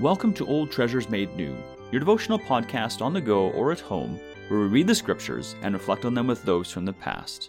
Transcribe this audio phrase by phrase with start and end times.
[0.00, 1.56] Welcome to Old Treasures Made New,
[1.90, 5.72] your devotional podcast on the go or at home, where we read the scriptures and
[5.72, 7.48] reflect on them with those from the past.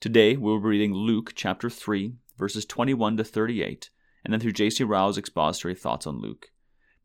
[0.00, 3.90] Today we'll be reading Luke chapter 3, verses 21 to 38,
[4.24, 4.82] and then through J.C.
[4.82, 6.50] Ryle's expository thoughts on Luke.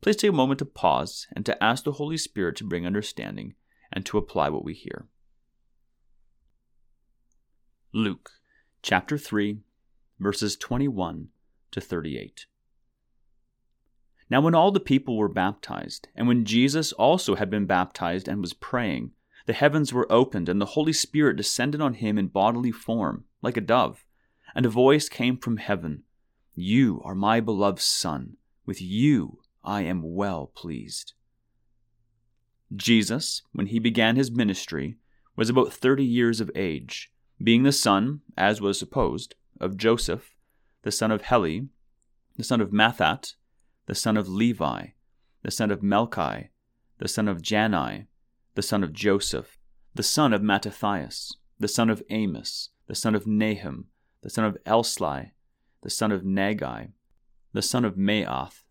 [0.01, 3.53] Please take a moment to pause and to ask the Holy Spirit to bring understanding
[3.91, 5.05] and to apply what we hear.
[7.93, 8.31] Luke
[8.81, 9.59] chapter 3,
[10.19, 11.27] verses 21
[11.69, 12.47] to 38.
[14.33, 18.41] Now, when all the people were baptized, and when Jesus also had been baptized and
[18.41, 19.11] was praying,
[19.45, 23.57] the heavens were opened, and the Holy Spirit descended on him in bodily form, like
[23.57, 24.03] a dove.
[24.55, 26.01] And a voice came from heaven
[26.55, 31.13] You are my beloved Son, with you I am well pleased.
[32.75, 34.97] Jesus, when he began his ministry,
[35.35, 40.33] was about thirty years of age, being the son, as was supposed, of Joseph,
[40.81, 41.67] the son of Heli,
[42.35, 43.35] the son of Matthat,
[43.85, 44.87] the son of Levi,
[45.41, 46.49] the son of Melchi,
[46.99, 48.07] the son of Jannai,
[48.55, 49.57] the son of Joseph,
[49.93, 53.85] the son of Mattathias, the son of Amos, the son of Nahum,
[54.21, 55.31] the son of Esli,
[55.81, 56.91] the son of Naggai,
[57.51, 58.63] the son of Maath,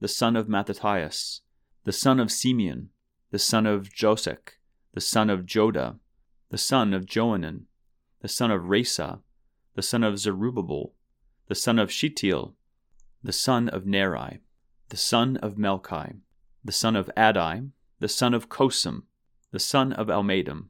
[0.00, 1.40] the son of Mattathias,
[1.84, 2.88] the son of Semein,
[3.30, 4.52] the son of Josech,
[4.94, 5.98] the son of Joda,
[6.50, 7.66] the son of Joanan,
[8.20, 9.20] the son of Rhesa,
[9.74, 10.94] the son of Zerubbabel,
[11.48, 12.54] the son of Shealtiel,
[13.22, 14.40] the son of Neri,
[14.90, 16.16] the son of Melchi,
[16.64, 19.04] the son of Addi, the son of Cosam,
[19.52, 20.66] the son of Elmadam,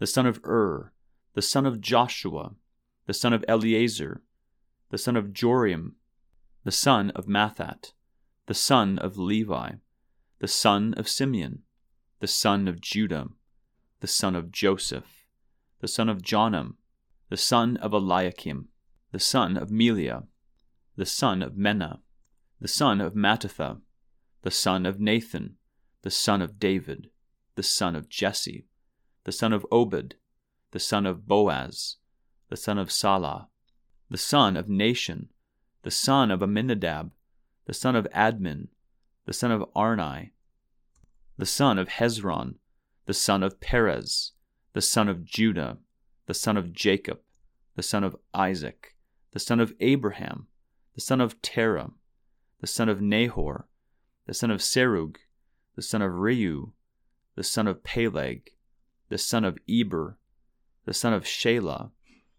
[0.00, 0.92] the son of Ur,
[1.34, 2.56] the son of Joshua,
[3.06, 4.22] the son of Eliezer,
[4.90, 5.92] the son of Jorim,
[6.64, 7.92] the son of Matthat,
[8.46, 9.72] the son of Levi,
[10.40, 11.62] the son of Simeon,
[12.18, 13.28] the son of Judah,
[14.00, 15.26] the son of Joseph,
[15.80, 16.74] the son of Jonam,
[17.28, 18.66] the son of Eliakim,
[19.12, 20.24] the son of Melea,
[20.96, 22.00] the son of Menna,
[22.60, 23.80] the son of Mattatha,
[24.42, 25.56] the son of Nathan,
[26.02, 27.10] the son of David,
[27.54, 28.66] the son of Jesse,
[29.24, 30.16] the son of Obed,
[30.72, 31.96] the son of Boaz,
[32.48, 33.48] the son of Sala,
[34.10, 35.28] the son of Nahshon,
[35.82, 37.12] the son of Amminadab,
[37.66, 38.68] the son of Admin,
[39.26, 40.32] the son of Arni,
[41.36, 42.56] the son of Hezron,
[43.06, 44.32] the son of Perez,
[44.72, 45.78] the son of Judah,
[46.26, 47.20] the son of Jacob,
[47.76, 48.96] the son of Isaac,
[49.32, 50.48] the son of Abraham,
[50.94, 51.90] the son of Terah,
[52.60, 53.66] the son of Nahor,
[54.26, 55.16] the son of Serug,
[55.76, 56.72] the son of Reu,
[57.34, 58.50] the son of Peleg,
[59.08, 60.18] the son of Eber,
[60.84, 61.90] the son of Shelah,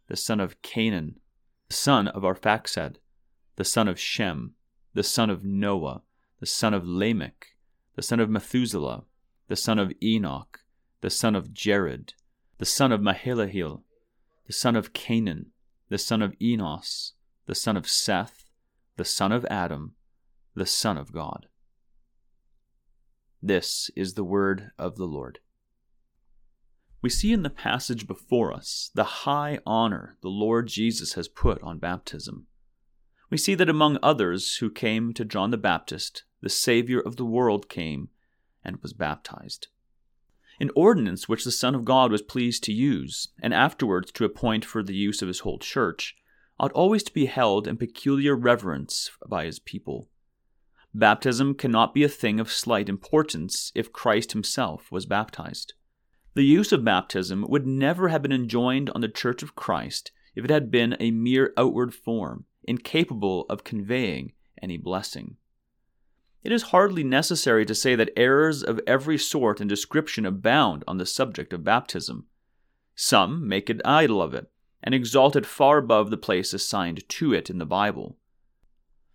[0.07, 1.15] the son of Cainan,
[1.67, 2.95] the son of Arphaxad,
[3.55, 4.55] the son of Shem,
[4.93, 6.01] the son of Noah,
[6.39, 7.55] the son of Lamech,
[7.95, 9.03] the son of Methuselah,
[9.47, 10.61] the son of Enoch,
[11.01, 12.13] the son of Jared,
[12.57, 13.83] the son of Mahalaleel,
[14.47, 15.47] the son of Cainan,
[15.89, 17.13] the son of Enos,
[17.45, 18.45] the son of Seth,
[18.97, 19.95] the son of Adam,
[20.55, 21.47] the Son of God.
[23.41, 25.39] This is the word of the Lord.
[27.01, 31.61] We see in the passage before us the high honor the Lord Jesus has put
[31.63, 32.47] on baptism.
[33.29, 37.25] We see that among others who came to John the Baptist, the Savior of the
[37.25, 38.09] world came
[38.65, 39.67] and was baptized.
[40.59, 44.65] An ordinance which the Son of God was pleased to use, and afterwards to appoint
[44.65, 46.17] for the use of his whole church,
[46.59, 50.08] ought always to be held in peculiar reverence by his people.
[50.93, 55.73] Baptism cannot be a thing of slight importance if Christ himself was baptized.
[56.33, 60.45] The use of baptism would never have been enjoined on the Church of Christ if
[60.45, 65.37] it had been a mere outward form, incapable of conveying any blessing.
[66.43, 70.97] It is hardly necessary to say that errors of every sort and description abound on
[70.97, 72.27] the subject of baptism.
[72.95, 74.49] Some make an idol of it,
[74.81, 78.17] and exalt it far above the place assigned to it in the Bible.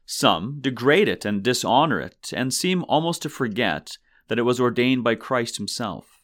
[0.07, 3.97] Some degrade it and dishonor it, and seem almost to forget
[4.29, 6.21] that it was ordained by Christ Himself.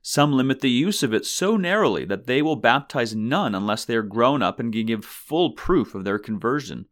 [0.00, 3.94] Some limit the use of it so narrowly that they will baptize none unless they
[3.94, 6.86] are grown up and can give full proof of their conversion.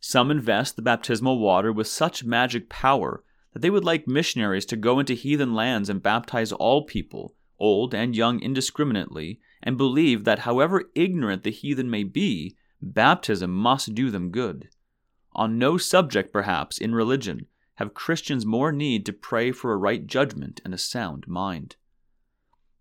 [0.00, 3.22] Some invest the baptismal water with such magic power
[3.52, 7.94] that they would like missionaries to go into heathen lands and baptize all people, old
[7.94, 14.10] and young indiscriminately, and believe that however ignorant the heathen may be, baptism must do
[14.10, 14.68] them good.
[15.34, 17.46] On no subject, perhaps, in religion
[17.76, 21.76] have Christians more need to pray for a right judgment and a sound mind.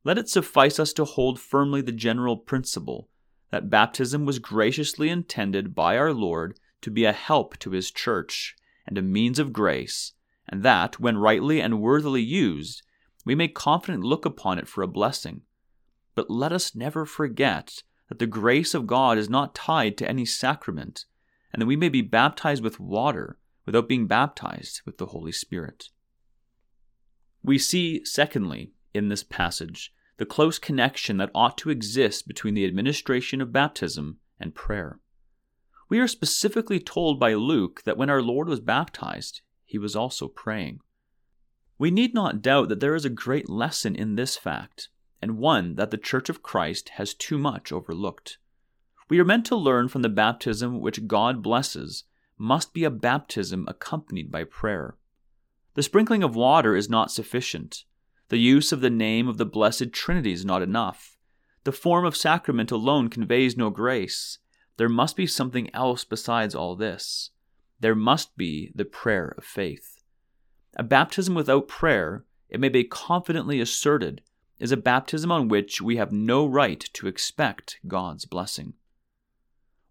[0.03, 3.09] Let it suffice us to hold firmly the general principle
[3.49, 8.55] that baptism was graciously intended by our Lord to be a help to His church
[8.85, 10.13] and a means of grace,
[10.47, 12.83] and that, when rightly and worthily used,
[13.25, 15.41] we may confidently look upon it for a blessing.
[16.15, 20.25] But let us never forget that the grace of God is not tied to any
[20.25, 21.05] sacrament,
[21.53, 25.89] and that we may be baptized with water without being baptized with the Holy Spirit.
[27.43, 32.65] We see, secondly, in this passage, the close connection that ought to exist between the
[32.65, 34.99] administration of baptism and prayer.
[35.89, 40.27] We are specifically told by Luke that when our Lord was baptized, he was also
[40.27, 40.79] praying.
[41.77, 44.89] We need not doubt that there is a great lesson in this fact,
[45.21, 48.37] and one that the Church of Christ has too much overlooked.
[49.13, 52.05] We are meant to learn from the baptism which God blesses
[52.35, 54.97] must be a baptism accompanied by prayer.
[55.75, 57.83] The sprinkling of water is not sufficient.
[58.29, 61.15] The use of the name of the Blessed Trinity is not enough.
[61.63, 64.39] The form of sacrament alone conveys no grace.
[64.77, 67.29] There must be something else besides all this.
[67.79, 69.99] There must be the prayer of faith.
[70.75, 74.23] A baptism without prayer, it may be confidently asserted,
[74.57, 78.73] is a baptism on which we have no right to expect God's blessing.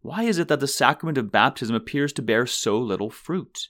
[0.03, 3.69] Why is it that the sacrament of baptism appears to bear so little fruit?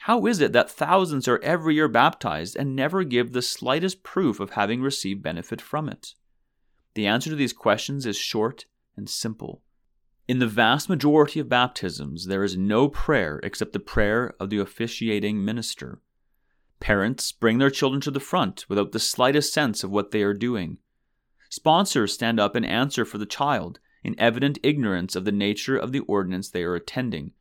[0.00, 4.38] How is it that thousands are every year baptized and never give the slightest proof
[4.38, 6.14] of having received benefit from it?
[6.94, 8.66] The answer to these questions is short
[8.96, 9.62] and simple.
[10.28, 14.58] In the vast majority of baptisms, there is no prayer except the prayer of the
[14.58, 16.00] officiating minister.
[16.80, 20.34] Parents bring their children to the front without the slightest sense of what they are
[20.34, 20.78] doing.
[21.48, 25.90] Sponsors stand up and answer for the child in evident ignorance of the nature of
[25.90, 27.32] the ordinance they are attending,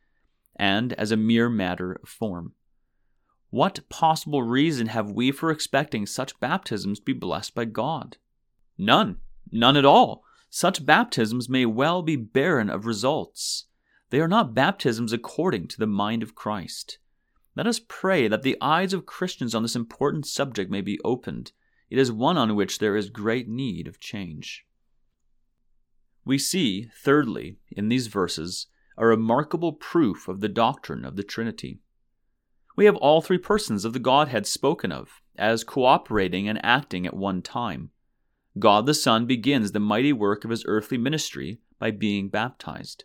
[0.55, 2.53] and as a mere matter of form.
[3.51, 8.17] What possible reason have we for expecting such baptisms to be blessed by God?
[8.79, 9.17] None.
[9.51, 10.23] None at all.
[10.49, 13.65] Such baptisms may well be barren of results.
[14.09, 16.97] They are not baptisms according to the mind of Christ.
[17.55, 21.51] Let us pray that the eyes of Christians on this important subject may be opened.
[21.91, 24.65] It is one on which there is great need of change.
[26.25, 28.65] We see, thirdly, in these verses,
[28.97, 31.79] a remarkable proof of the doctrine of the Trinity.
[32.75, 37.15] We have all three persons of the Godhead spoken of as cooperating and acting at
[37.15, 37.91] one time.
[38.57, 43.03] God the Son begins the mighty work of his earthly ministry by being baptized.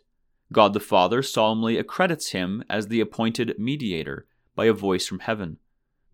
[0.51, 5.57] God the Father solemnly accredits him as the appointed mediator by a voice from heaven.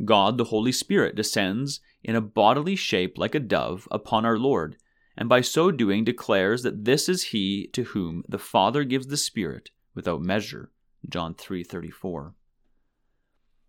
[0.04, 4.76] God the Holy Spirit descends in a bodily shape like a dove upon our Lord
[5.18, 9.18] and by so doing declares that this is he to whom the Father gives the
[9.18, 10.72] Spirit without measure.
[11.10, 12.36] John 3:34.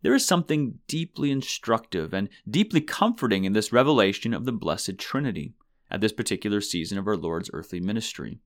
[0.03, 5.55] There is something deeply instructive and deeply comforting in this revelation of the blessed Trinity
[5.91, 8.41] at this particular season of our Lord's earthly ministry.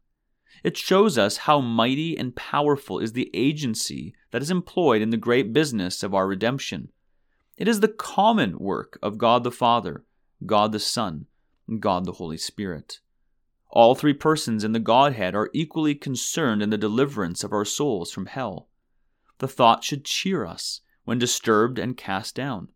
[0.62, 5.16] It shows us how mighty and powerful is the agency that is employed in the
[5.16, 6.90] great business of our redemption.
[7.56, 10.04] It is the common work of God the Father,
[10.46, 11.26] God the Son,
[11.78, 13.00] God the Holy Spirit.
[13.70, 18.12] All three persons in the Godhead are equally concerned in the deliverance of our souls
[18.12, 18.68] from hell.
[19.38, 22.68] The thought should cheer us when disturbed and cast down.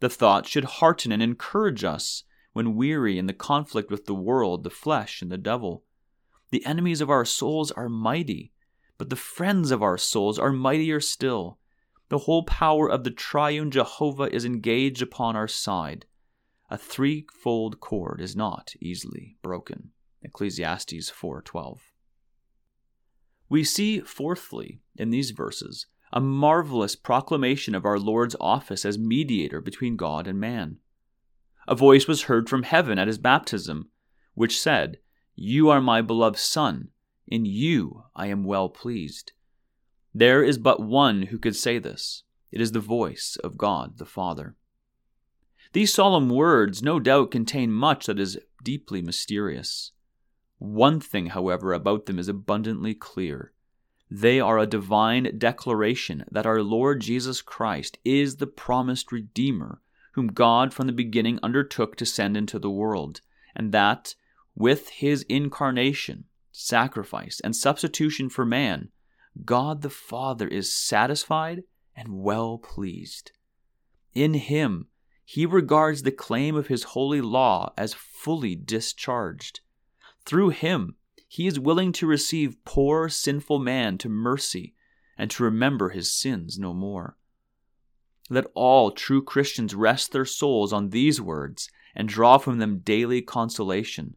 [0.00, 4.64] The thought should hearten and encourage us when weary in the conflict with the world,
[4.64, 5.84] the flesh, and the devil.
[6.50, 8.52] The enemies of our souls are mighty,
[8.98, 11.58] but the friends of our souls are mightier still.
[12.10, 16.06] The whole power of the triune Jehovah is engaged upon our side.
[16.70, 19.92] A threefold cord is not easily broken.
[20.22, 21.92] Ecclesiastes 4:12.
[23.48, 29.60] We see fourthly in these verses a marvelous proclamation of our Lord's office as mediator
[29.60, 30.78] between God and man.
[31.66, 33.90] A voice was heard from heaven at his baptism,
[34.34, 34.98] which said,
[35.34, 36.90] You are my beloved Son,
[37.26, 39.32] in you I am well pleased.
[40.14, 42.22] There is but one who could say this.
[42.52, 44.56] It is the voice of God the Father.
[45.74, 49.90] These solemn words no doubt contain much that is deeply mysterious.
[50.58, 53.52] One thing, however, about them is abundantly clear.
[54.08, 59.80] They are a divine declaration that our Lord Jesus Christ is the promised Redeemer,
[60.12, 63.20] whom God from the beginning undertook to send into the world,
[63.56, 64.14] and that,
[64.54, 68.90] with his incarnation, sacrifice, and substitution for man,
[69.44, 71.64] God the Father is satisfied
[71.96, 73.32] and well pleased.
[74.14, 74.86] In him,
[75.24, 79.60] he regards the claim of his holy law as fully discharged.
[80.24, 84.74] Through him, he is willing to receive poor, sinful man to mercy
[85.16, 87.16] and to remember his sins no more.
[88.30, 93.22] Let all true Christians rest their souls on these words and draw from them daily
[93.22, 94.16] consolation.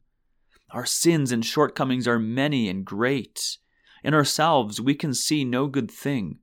[0.72, 3.58] Our sins and shortcomings are many and great.
[4.04, 6.40] In ourselves, we can see no good thing.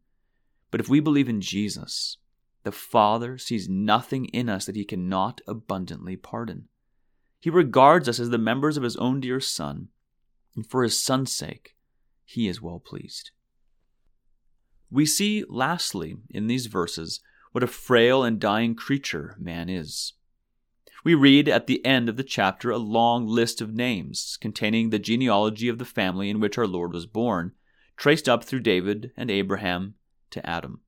[0.71, 2.19] But if we believe in Jesus,
[2.65, 6.69] the Father sees nothing in us that he cannot abundantly pardon.
[7.39, 9.89] He regards us as the members of his own dear Son,
[10.57, 11.77] and for his Son's sake,
[12.25, 13.31] he is well pleased.
[14.91, 17.21] We see, lastly, in these verses,
[17.53, 20.15] what a frail and dying creature man is.
[21.05, 24.99] We read at the end of the chapter a long list of names containing the
[24.99, 27.53] genealogy of the family in which our Lord was born,
[27.99, 29.97] traced up through David and Abraham
[30.31, 30.81] to Adam.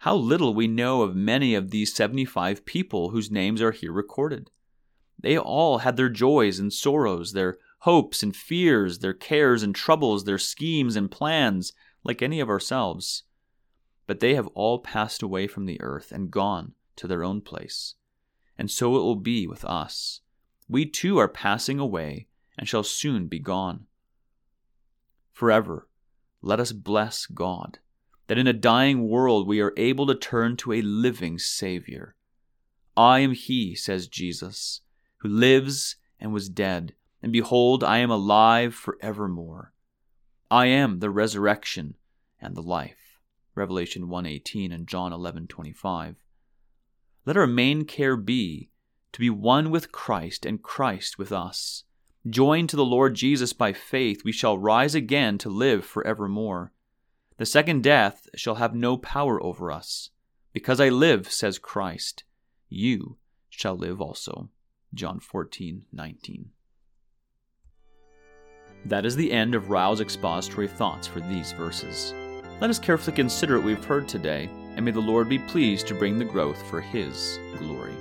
[0.00, 4.50] How little we know of many of these 75 people whose names are here recorded.
[5.18, 10.24] They all had their joys and sorrows, their hopes and fears, their cares and troubles,
[10.24, 13.24] their schemes and plans, like any of ourselves.
[14.06, 17.94] But they have all passed away from the earth and gone to their own place.
[18.56, 20.22] And so it will be with us.
[20.66, 22.26] We too are passing away
[22.56, 23.84] and shall soon be gone.
[25.30, 25.88] Forever,
[26.40, 27.80] let us bless God
[28.30, 32.14] that in a dying world we are able to turn to a living Savior.
[32.96, 34.82] I am He, says Jesus,
[35.16, 39.72] who lives and was dead, and behold, I am alive for evermore.
[40.48, 41.96] I am the resurrection
[42.40, 43.18] and the life.
[43.56, 46.14] Revelation 1:18 and John 11:25.
[47.26, 48.70] Let our main care be
[49.10, 51.82] to be one with Christ and Christ with us.
[52.28, 56.72] Joined to the Lord Jesus by faith, we shall rise again to live for evermore.
[57.40, 60.10] The second death shall have no power over us.
[60.52, 62.24] Because I live, says Christ,
[62.68, 63.16] you
[63.48, 64.50] shall live also.
[64.92, 66.50] John 14, 19.
[68.84, 72.12] That is the end of Ryle's expository thoughts for these verses.
[72.60, 75.94] Let us carefully consider what we've heard today, and may the Lord be pleased to
[75.94, 77.94] bring the growth for His glory.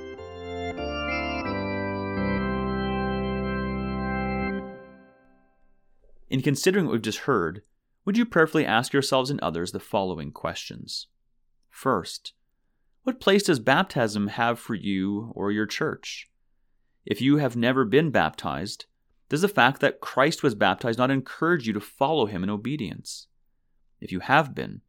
[6.29, 7.62] In considering what we've just heard,
[8.10, 11.06] would you prayerfully ask yourselves and others the following questions?
[11.70, 12.34] First,
[13.04, 16.28] what place does baptism have for you or your church?
[17.06, 18.88] If you have never been baptized,
[19.30, 23.28] does the fact that Christ was baptized not encourage you to follow him in obedience?
[24.01, 24.82] If you have been,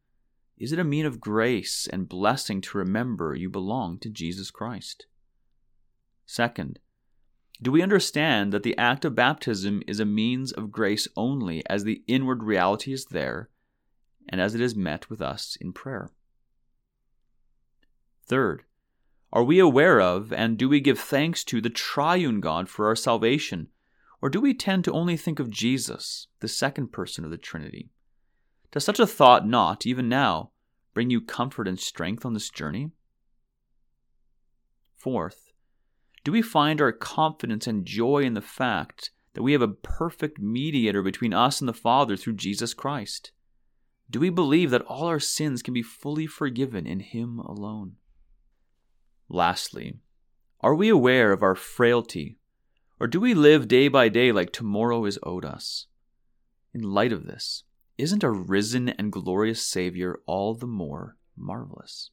[0.57, 5.05] is it a mean of grace and blessing to remember you belong to Jesus Christ?
[6.25, 6.79] Second,
[7.61, 11.83] do we understand that the act of baptism is a means of grace only as
[11.83, 13.49] the inward reality is there
[14.27, 16.09] and as it is met with us in prayer?
[18.25, 18.63] Third,
[19.31, 22.95] are we aware of and do we give thanks to the triune God for our
[22.95, 23.67] salvation,
[24.21, 27.89] or do we tend to only think of Jesus, the second person of the Trinity?
[28.71, 30.51] Does such a thought not, even now,
[30.93, 32.91] bring you comfort and strength on this journey?
[34.95, 35.50] Fourth,
[36.23, 40.39] do we find our confidence and joy in the fact that we have a perfect
[40.39, 43.31] mediator between us and the Father through Jesus Christ?
[44.09, 47.93] Do we believe that all our sins can be fully forgiven in Him alone?
[49.29, 49.99] Lastly,
[50.59, 52.37] are we aware of our frailty,
[52.99, 55.87] or do we live day by day like tomorrow is owed us?
[56.73, 57.63] In light of this,
[57.97, 62.11] isn't a risen and glorious Savior all the more marvelous?